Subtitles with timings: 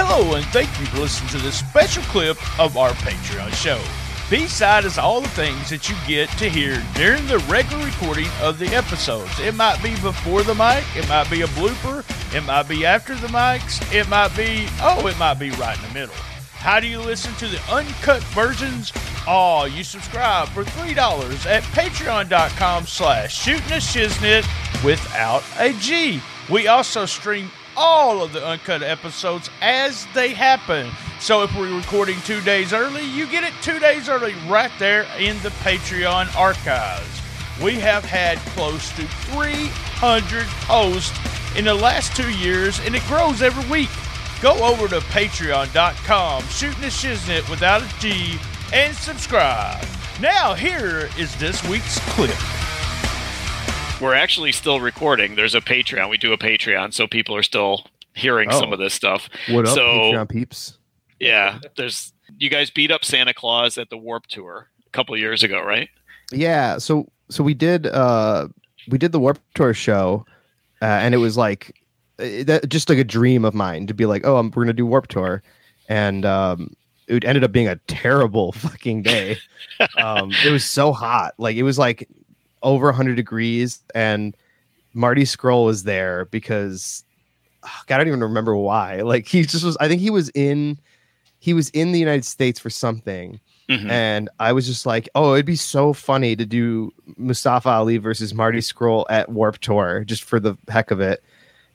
[0.00, 3.82] Hello, and thank you for listening to this special clip of our Patreon show.
[4.30, 8.60] B-side is all the things that you get to hear during the regular recording of
[8.60, 9.40] the episodes.
[9.40, 13.16] It might be before the mic, it might be a blooper, it might be after
[13.16, 16.14] the mics, it might be, oh, it might be right in the middle.
[16.14, 18.92] How do you listen to the uncut versions?
[19.26, 24.46] Oh, you subscribe for $3 at patreon.com slash shooting a shiznit
[24.84, 26.20] without a G.
[26.48, 30.90] We also stream all of the uncut episodes as they happen.
[31.20, 35.06] So if we're recording two days early, you get it two days early right there
[35.16, 37.22] in the Patreon archives.
[37.62, 41.16] We have had close to 300 hosts
[41.56, 43.90] in the last two years, and it grows every week.
[44.42, 48.38] Go over to patreon.com, shooting the shiznit without a G,
[48.72, 49.84] and subscribe.
[50.20, 52.57] Now, here is this week's clip.
[54.00, 55.34] We're actually still recording.
[55.34, 56.08] There's a Patreon.
[56.08, 57.84] We do a Patreon, so people are still
[58.14, 58.72] hearing some Oh.
[58.74, 59.28] of this stuff.
[59.48, 60.78] What up, So- Patreon peeps?
[61.18, 65.42] Yeah, there's you guys beat up Santa Claus at the Warped Tour a couple years
[65.42, 65.88] ago, right?
[66.30, 68.46] Yeah, so so we did uh
[68.88, 70.24] we did the Warped Tour show,
[70.80, 71.74] uh, and it was like
[72.20, 74.74] uh, that just like a dream of mine to be like, oh, I'm, we're gonna
[74.74, 75.42] do Warped Tour,
[75.88, 76.72] and um,
[77.08, 79.38] it ended up being a terrible fucking day.
[79.96, 82.08] um, it was so hot, like it was like
[82.62, 84.36] over 100 degrees, and
[84.94, 87.04] Marty Scurll was there because
[87.86, 89.00] God, I don't even remember why.
[89.02, 89.76] Like he just was.
[89.78, 90.78] I think he was in
[91.40, 93.90] he was in the United States for something Mhm.
[93.90, 98.32] and I was just like, oh, it'd be so funny to do Mustafa Ali versus
[98.32, 101.22] Marty Scurll at Warped Tour just for the heck of it.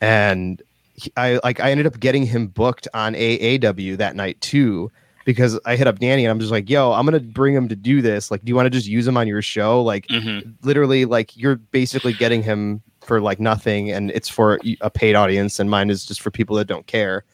[0.00, 0.62] And
[0.94, 4.90] he- I like I ended up getting him booked on AAW that night too
[5.24, 7.76] because I hit up Danny and I'm just like, yo, I'm gonna bring him to
[7.76, 8.30] do this.
[8.30, 9.82] Like, do you want to just use him on your show?
[9.82, 10.54] Like, Mhm.
[10.62, 15.58] literally, like you're basically getting him for like nothing, and it's for a paid audience,
[15.60, 17.24] and mine is just for people that don't care.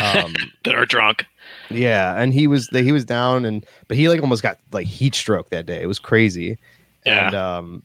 [0.00, 1.24] Um, That are drunk.
[1.70, 5.14] yeah, and he was he was down and but he like almost got like heat
[5.14, 5.80] stroke that day.
[5.80, 6.58] It was crazy.
[7.06, 7.26] Yeah.
[7.26, 7.82] And um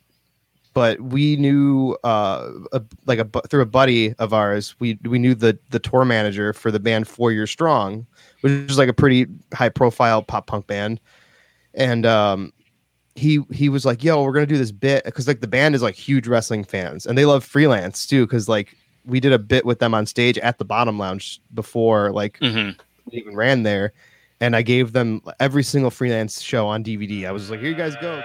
[0.74, 5.36] but we knew uh a, like a through a buddy of ours, we we knew
[5.36, 8.06] the the tour manager for the band 4 Year Strong,
[8.42, 11.00] which is like a pretty high profile pop punk band.
[11.74, 12.54] And um
[13.16, 15.76] he he was like, "Yo, we're going to do this bit cuz like the band
[15.76, 19.40] is like huge wrestling fans and they love freelance too cuz like we did a
[19.40, 22.80] bit with them on stage at the Bottom Lounge before like Mhm.
[23.12, 23.92] even ran there
[24.40, 27.26] and I gave them every single freelance show on DVD.
[27.28, 28.24] I was like, here you guys go.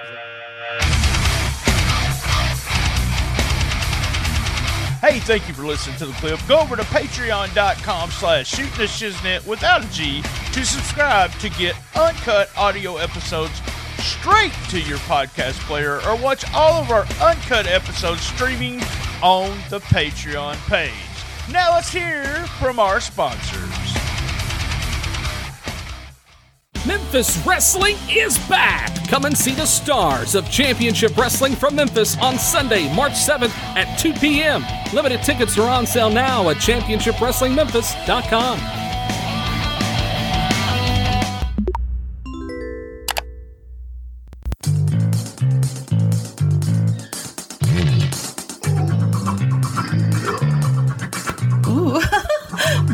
[5.00, 6.40] Hey, thank you for listening to the clip.
[6.48, 11.76] Go over to patreon.com slash shooting the shiznit without a G to subscribe to get
[11.94, 13.60] uncut audio episodes
[13.98, 18.80] straight to your podcast player or watch all of our uncut episodes streaming
[19.22, 20.92] on the Patreon page.
[21.52, 23.75] Now let's hear from our sponsors.
[26.86, 28.94] Memphis Wrestling is back!
[29.08, 33.98] Come and see the stars of Championship Wrestling from Memphis on Sunday, March 7th at
[33.98, 34.64] 2 p.m.
[34.92, 38.85] Limited tickets are on sale now at ChampionshipWrestlingMemphis.com.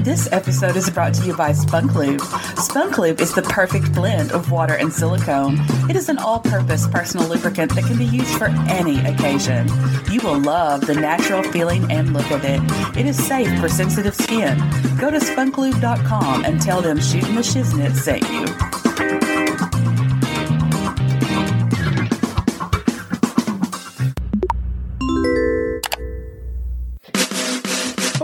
[0.05, 2.21] this episode is brought to you by Spunk Lube.
[2.57, 5.59] Spunk Lube is the perfect blend of water and silicone.
[5.89, 9.69] It is an all purpose personal lubricant that can be used for any occasion.
[10.11, 12.61] You will love the natural feeling and look of it.
[12.97, 14.59] It is safe for sensitive skin.
[14.99, 18.47] Go to spunklube.com and tell them Shooting the Shiznit sent you.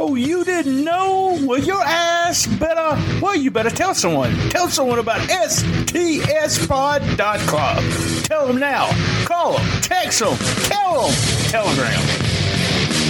[0.00, 1.17] Oh, you didn't know?
[1.48, 4.36] Well, your ass better, well, you better tell someone.
[4.50, 5.82] Tell someone about stspod.club.
[8.24, 8.90] Tell them now.
[9.24, 11.14] Call them, text them, tell them,
[11.48, 12.02] telegram.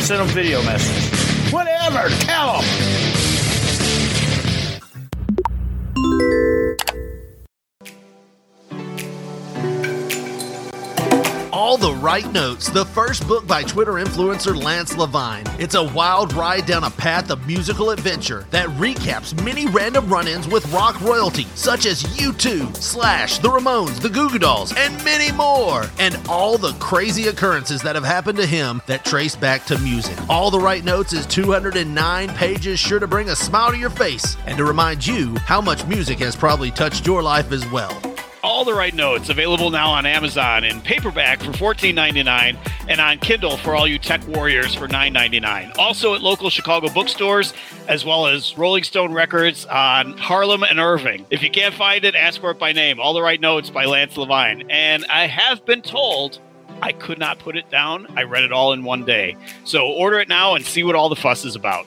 [0.05, 1.53] Send them video messages.
[1.53, 3.18] Whatever, tell them.
[12.09, 15.45] Right Notes, the first book by Twitter influencer Lance Levine.
[15.61, 20.27] It's a wild ride down a path of musical adventure that recaps many random run
[20.27, 25.05] ins with rock royalty, such as U2, Slash, The Ramones, The Goo Goo Dolls, and
[25.05, 25.85] many more.
[25.99, 30.17] And all the crazy occurrences that have happened to him that trace back to music.
[30.31, 34.39] All the Right Notes is 209 pages, sure to bring a smile to your face
[34.47, 38.08] and to remind you how much music has probably touched your life as well.
[38.43, 42.57] All the Right Notes, available now on Amazon in paperback for $14.99
[42.89, 45.77] and on Kindle for all you tech warriors for $9.99.
[45.79, 47.53] Also at local Chicago bookstores,
[47.89, 51.27] as well as Rolling Stone Records on Harlem and Irving.
[51.31, 53.01] If you can't find it, ask for it by name.
[53.01, 54.71] All the Right Notes by Lance Levine.
[54.71, 56.39] And I have been told
[56.81, 58.07] I could not put it down.
[58.17, 59.37] I read it all in one day.
[59.65, 61.87] So order it now and see what all the fuss is about.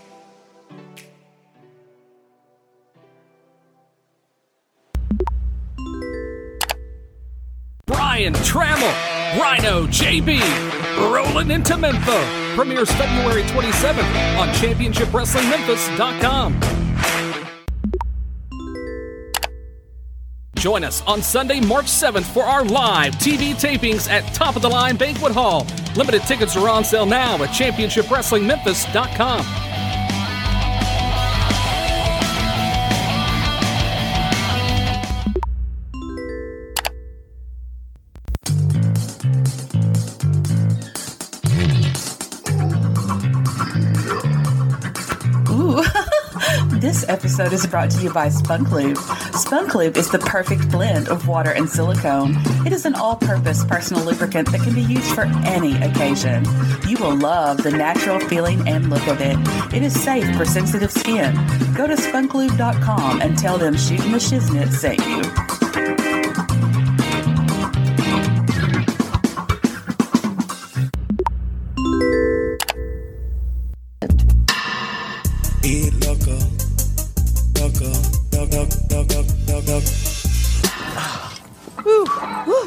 [8.12, 8.92] Brian Trammell,
[9.40, 10.42] Rhino JB,
[11.14, 12.28] rolling into Memphis.
[12.56, 16.60] Premieres February 27th on ChampionshipWrestlingMemphis.com.
[20.56, 24.68] Join us on Sunday, March 7th for our live TV tapings at Top of the
[24.68, 25.66] Line Banquet Hall.
[25.96, 29.71] Limited tickets are on sale now at ChampionshipWrestlingMemphis.com.
[46.92, 48.98] this episode is brought to you by Spunk Lube.
[49.34, 52.36] Spunk Lube is the perfect blend of water and silicone.
[52.66, 56.44] It is an all purpose personal lubricant that can be used for any occasion.
[56.86, 59.38] You will love the natural feeling and look of it.
[59.74, 61.34] It is safe for sensitive skin.
[61.78, 65.51] Go to spunklube.com and tell them Shooting the Shiznit sent you.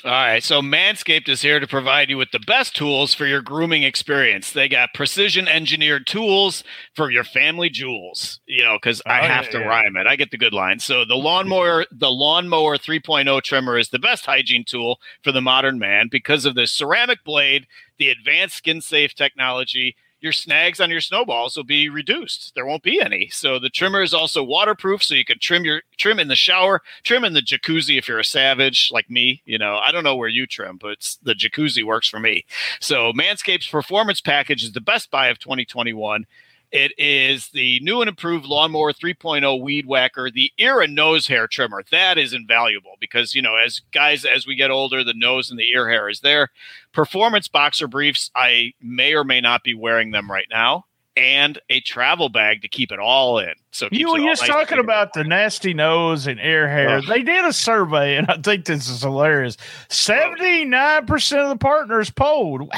[0.05, 3.41] All right, so Manscaped is here to provide you with the best tools for your
[3.41, 4.51] grooming experience.
[4.51, 6.63] They got precision engineered tools
[6.93, 9.65] for your family jewels, you know, because I Oh, have yeah, to yeah.
[9.65, 10.05] rhyme it.
[10.05, 10.77] I get the good line.
[10.77, 15.79] So the lawnmower, the lawnmower 3.0 trimmer is the best hygiene tool for the modern
[15.79, 17.65] man because of the ceramic blade,
[17.97, 19.95] the advanced skin safe technology.
[20.25, 22.55] Your snags on your snowballs will be reduced.
[22.55, 23.29] There won't be any.
[23.29, 26.81] So the trimmer is also waterproof, so you can trim your trim in the shower,
[27.03, 29.43] trim in the jacuzzi if you're a savage like me.
[29.45, 32.43] You know, I don't know where you trim, but the jacuzzi works for me.
[32.79, 36.25] So Manscaped's performance package is the best buy of 2021.
[36.75, 41.47] It is the new and improved Lawnmower 3.0 Weed Whacker, the ear and nose hair
[41.47, 41.83] trimmer.
[41.89, 45.57] That is invaluable because, you know, as guys, as we get older, the nose and
[45.57, 46.49] the ear hair is there.
[46.91, 50.83] Performance boxer briefs, I may or may not be wearing them right now,
[51.15, 53.53] and a travel bag to keep it all in.
[53.71, 57.01] So You were just nice talking about the nasty nose and air hair.
[57.01, 59.55] They did a survey, and I think this is hilarious.
[59.87, 62.69] 79% of the partners polled.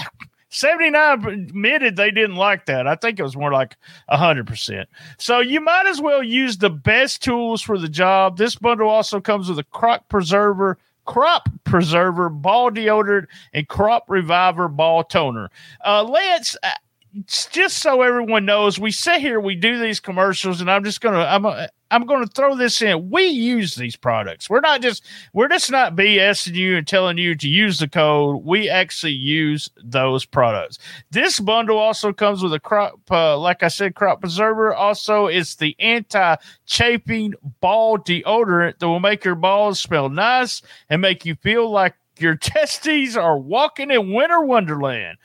[0.49, 2.87] 79 admitted they didn't like that.
[2.87, 3.75] I think it was more like
[4.09, 4.85] 100%.
[5.17, 8.37] So you might as well use the best tools for the job.
[8.37, 14.67] This bundle also comes with a crop preserver, crop preserver, ball deodorant, and crop reviver
[14.67, 15.49] ball toner.
[15.85, 16.55] Uh, Lance,
[17.25, 21.19] just so everyone knows, we sit here, we do these commercials, and I'm just gonna,
[21.19, 23.09] I'm, uh, I'm gonna throw this in.
[23.09, 24.49] We use these products.
[24.49, 28.43] We're not just, we're just not BSing you and telling you to use the code.
[28.43, 30.79] We actually use those products.
[31.11, 34.73] This bundle also comes with a crop, uh, like I said, crop preserver.
[34.75, 41.25] Also, it's the anti-chafing ball deodorant that will make your balls smell nice and make
[41.25, 45.17] you feel like your testes are walking in winter wonderland.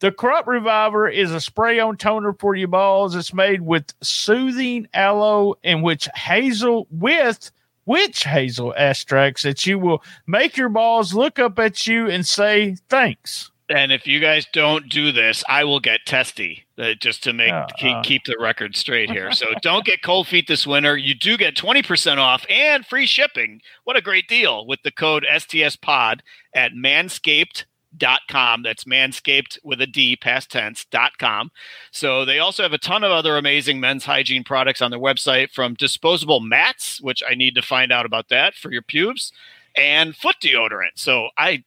[0.00, 3.16] The Crop Reviver is a spray on toner for your balls.
[3.16, 7.50] It's made with soothing aloe and witch hazel with
[7.84, 12.76] witch hazel extracts that you will make your balls look up at you and say
[12.88, 13.50] thanks.
[13.70, 17.52] And if you guys don't do this, I will get testy uh, just to make
[17.52, 18.02] Uh, keep, uh.
[18.02, 19.30] keep the record straight here.
[19.32, 20.96] So don't get cold feet this winter.
[20.96, 23.60] You do get 20% off and free shipping.
[23.84, 26.22] What a great deal with the code STS pod
[26.54, 27.64] at manscaped.com.
[27.96, 31.50] That's manscaped with a D, past tense, dot com.
[31.90, 35.52] So they also have a ton of other amazing men's hygiene products on their website
[35.52, 39.32] from disposable mats, which I need to find out about that for your pubes,
[39.76, 40.96] and foot deodorant.
[40.96, 41.64] So I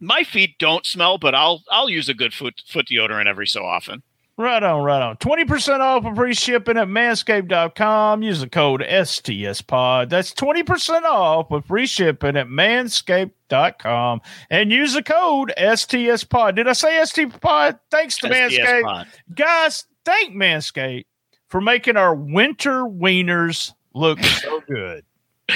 [0.00, 3.64] my feet don't smell, but I'll I'll use a good foot foot deodorant every so
[3.64, 4.02] often.
[4.42, 5.16] Right on, right on.
[5.18, 8.24] 20% off and free shipping at manscaped.com.
[8.24, 10.08] Use the code STSPOD.
[10.08, 14.20] That's 20% off with free shipping at manscaped.com.
[14.50, 16.56] And use the code STSPOD.
[16.56, 17.78] Did I say STPod?
[17.92, 18.82] Thanks to STS Manscaped.
[18.82, 19.06] pod.
[19.32, 21.04] Guys, thank Manscaped
[21.48, 25.04] for making our winter wieners look so good.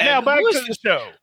[0.00, 1.06] now back to the show.